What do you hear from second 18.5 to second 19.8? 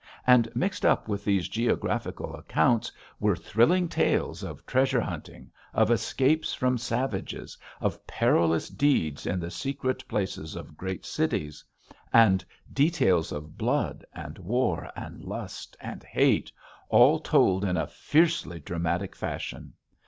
dramatic fashion.